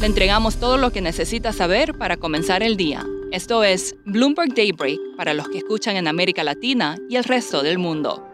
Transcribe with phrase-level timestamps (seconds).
[0.00, 3.04] Le entregamos todo lo que necesita saber para comenzar el día.
[3.32, 7.76] Esto es Bloomberg Daybreak para los que escuchan en América Latina y el resto del
[7.76, 8.26] mundo.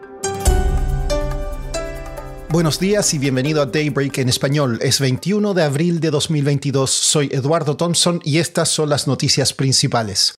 [2.47, 4.79] Buenos días y bienvenido a Daybreak en español.
[4.81, 6.89] Es 21 de abril de 2022.
[6.89, 10.35] Soy Eduardo Thompson y estas son las noticias principales.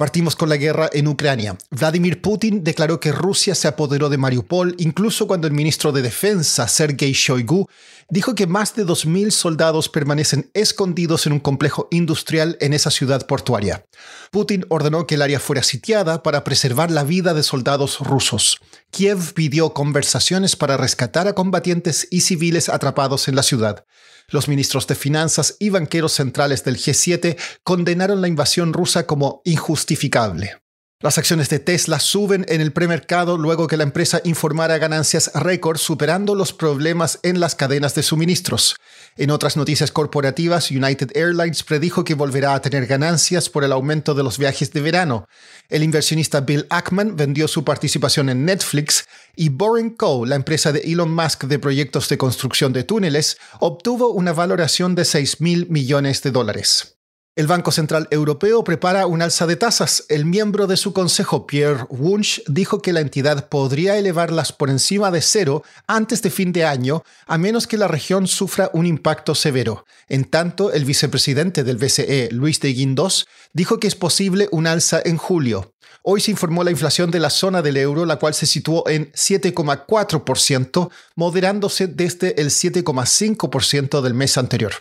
[0.00, 1.58] Partimos con la guerra en Ucrania.
[1.70, 6.66] Vladimir Putin declaró que Rusia se apoderó de Mariupol incluso cuando el ministro de Defensa,
[6.68, 7.68] Sergei Shoigu,
[8.10, 13.26] dijo que más de 2.000 soldados permanecen escondidos en un complejo industrial en esa ciudad
[13.26, 13.86] portuaria.
[14.30, 18.58] Putin ordenó que el área fuera sitiada para preservar la vida de soldados rusos.
[18.90, 23.84] Kiev pidió conversaciones para rescatar a combatientes y civiles atrapados en la ciudad.
[24.28, 30.60] Los ministros de Finanzas y banqueros centrales del G7 condenaron la invasión rusa como injustificable.
[31.02, 35.78] Las acciones de Tesla suben en el premercado luego que la empresa informara ganancias récord
[35.78, 38.76] superando los problemas en las cadenas de suministros.
[39.16, 44.12] En otras noticias corporativas, United Airlines predijo que volverá a tener ganancias por el aumento
[44.12, 45.24] de los viajes de verano.
[45.70, 50.80] El inversionista Bill Ackman vendió su participación en Netflix y Boring Co., la empresa de
[50.80, 56.22] Elon Musk de proyectos de construcción de túneles, obtuvo una valoración de 6 mil millones
[56.22, 56.99] de dólares.
[57.36, 60.04] El Banco Central Europeo prepara un alza de tasas.
[60.08, 65.12] El miembro de su consejo, Pierre Wunsch, dijo que la entidad podría elevarlas por encima
[65.12, 69.36] de cero antes de fin de año, a menos que la región sufra un impacto
[69.36, 69.86] severo.
[70.08, 75.00] En tanto, el vicepresidente del BCE, Luis de Guindos, dijo que es posible un alza
[75.04, 75.72] en julio.
[76.02, 79.12] Hoy se informó la inflación de la zona del euro, la cual se situó en
[79.12, 84.72] 7,4%, moderándose desde el 7,5% del mes anterior.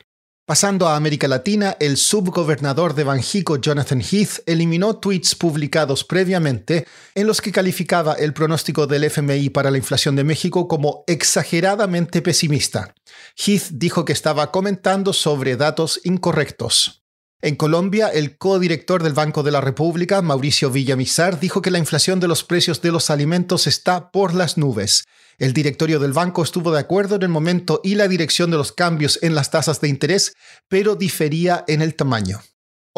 [0.50, 7.28] Pasando a América Latina, el subgobernador de Banjico, Jonathan Heath, eliminó tweets publicados previamente en
[7.28, 12.96] los que calificaba el pronóstico del FMI para la inflación de México como exageradamente pesimista.
[13.38, 16.99] Heath dijo que estaba comentando sobre datos incorrectos.
[17.42, 22.20] En Colombia, el codirector del Banco de la República, Mauricio Villamizar, dijo que la inflación
[22.20, 25.06] de los precios de los alimentos está por las nubes
[25.40, 28.74] el directorio del banco estuvo de acuerdo en el momento y la dirección de los
[28.74, 30.36] cambios en las tasas de interés,
[30.68, 32.42] pero difería en el tamaño.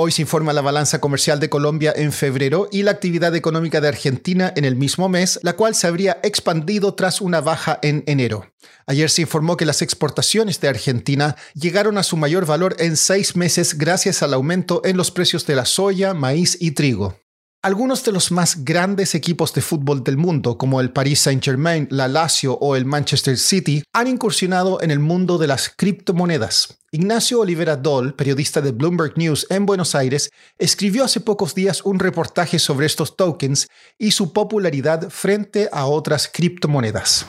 [0.03, 3.87] Hoy se informa la balanza comercial de Colombia en febrero y la actividad económica de
[3.87, 8.51] Argentina en el mismo mes, la cual se habría expandido tras una baja en enero.
[8.87, 13.35] Ayer se informó que las exportaciones de Argentina llegaron a su mayor valor en seis
[13.35, 17.15] meses gracias al aumento en los precios de la soya, maíz y trigo.
[17.63, 22.07] Algunos de los más grandes equipos de fútbol del mundo, como el Paris Saint-Germain, la
[22.07, 26.79] Lazio o el Manchester City, han incursionado en el mundo de las criptomonedas.
[26.89, 31.99] Ignacio Olivera Doll, periodista de Bloomberg News en Buenos Aires, escribió hace pocos días un
[31.99, 33.67] reportaje sobre estos tokens
[33.99, 37.27] y su popularidad frente a otras criptomonedas.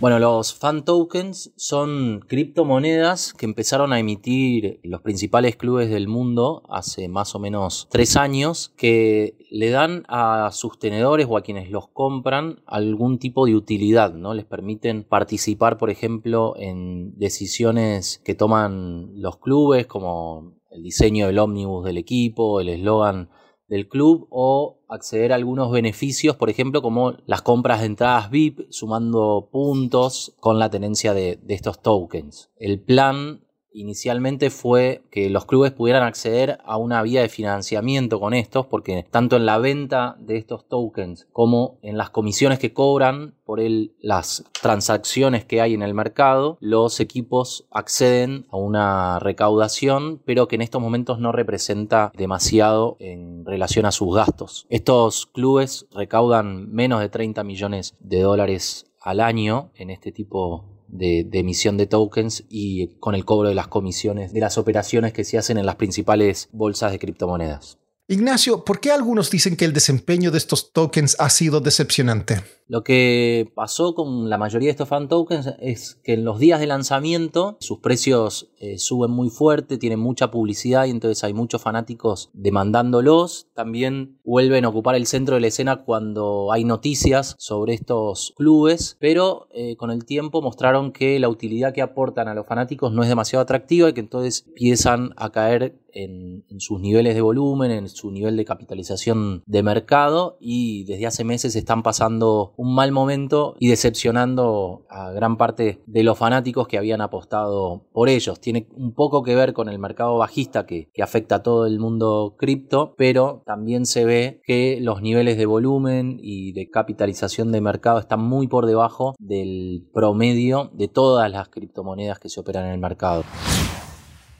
[0.00, 6.64] Bueno, los fan tokens son criptomonedas que empezaron a emitir los principales clubes del mundo
[6.68, 11.70] hace más o menos tres años que le dan a sus tenedores o a quienes
[11.70, 14.34] los compran algún tipo de utilidad, ¿no?
[14.34, 21.38] Les permiten participar, por ejemplo, en decisiones que toman los clubes como el diseño del
[21.38, 23.30] ómnibus del equipo, el eslogan
[23.74, 28.70] del club o acceder a algunos beneficios, por ejemplo, como las compras de entradas VIP,
[28.70, 32.50] sumando puntos con la tenencia de, de estos tokens.
[32.56, 33.43] El plan
[33.74, 39.04] inicialmente fue que los clubes pudieran acceder a una vía de financiamiento con estos, porque
[39.10, 43.60] tanto en la venta de estos tokens como en las comisiones que cobran por
[44.00, 50.54] las transacciones que hay en el mercado, los equipos acceden a una recaudación, pero que
[50.54, 54.66] en estos momentos no representa demasiado en relación a sus gastos.
[54.70, 61.28] Estos clubes recaudan menos de 30 millones de dólares al año en este tipo de,
[61.32, 65.36] emisión de tokens y con el cobro de las comisiones de las operaciones que se
[65.36, 67.78] hacen en las principales bolsas de criptomonedas.
[68.06, 72.42] Ignacio, ¿por qué algunos dicen que el desempeño de estos tokens ha sido decepcionante?
[72.66, 76.60] Lo que pasó con la mayoría de estos fan tokens es que en los días
[76.60, 81.60] de lanzamiento sus precios eh, suben muy fuerte, tienen mucha publicidad y entonces hay muchos
[81.60, 83.48] fanáticos demandándolos.
[83.54, 88.96] También vuelven a ocupar el centro de la escena cuando hay noticias sobre estos clubes,
[88.98, 93.02] pero eh, con el tiempo mostraron que la utilidad que aportan a los fanáticos no
[93.02, 97.88] es demasiado atractiva y que entonces empiezan a caer en, sus niveles de volumen, en
[97.88, 103.56] su nivel de capitalización de mercado y desde hace meses están pasando un mal momento
[103.58, 108.40] y decepcionando a gran parte de los fanáticos que habían apostado por ellos.
[108.40, 112.34] Tiene un poco que ver con el mercado bajista que, afecta a todo el mundo
[112.38, 117.98] cripto, pero también se ve que los niveles de volumen y de capitalización de mercado
[117.98, 122.78] están muy por debajo del promedio de todas las criptomonedas que se operan en el
[122.78, 123.22] mercado.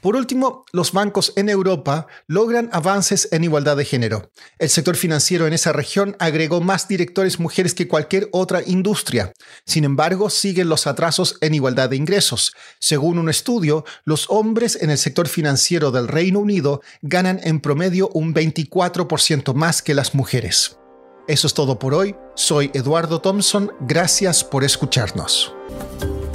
[0.05, 4.29] Por último, los bancos en Europa logran avances en igualdad de género.
[4.59, 9.33] El sector financiero en esa región agregó más directores mujeres que cualquier otra industria.
[9.65, 12.53] Sin embargo, siguen los atrasos en igualdad de ingresos.
[12.77, 18.09] Según un estudio, los hombres en el sector financiero del Reino Unido ganan en promedio
[18.09, 20.77] un 24% más que las mujeres.
[21.27, 22.15] Eso es todo por hoy.
[22.35, 23.71] Soy Eduardo Thompson.
[23.79, 25.51] Gracias por escucharnos.